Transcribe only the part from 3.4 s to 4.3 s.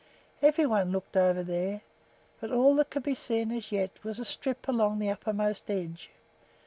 as yet was a